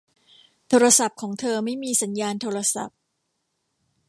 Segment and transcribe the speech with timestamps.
[0.67, 2.97] โทรศัพท์ของเธอไม่มีสัญญาณโทรศัพท์